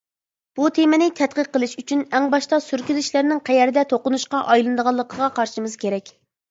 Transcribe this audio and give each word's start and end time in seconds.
بۇ 0.59 0.69
تېمىنى 0.77 1.09
تەتقىق 1.19 1.51
قىلىش 1.59 1.75
ئۈچۈن، 1.83 2.01
ئەڭ 2.15 2.27
باشتا 2.37 2.61
سۈركىلىشلەرنىڭ 2.69 3.45
قەيەردە 3.51 3.87
توقۇنۇشقا 3.95 4.45
ئايلىنىدىغانلىقىغا 4.51 5.35
قارىشىمىز 5.39 5.83
كېرەك. 5.87 6.17